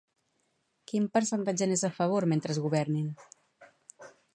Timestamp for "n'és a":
1.71-1.93